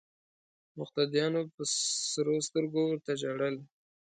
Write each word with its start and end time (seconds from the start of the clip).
مقتدیانو 0.79 1.41
په 1.55 1.61
سرو 2.11 2.35
سترګو 2.47 2.81
ورته 2.87 3.11
ژړل. 3.21 3.55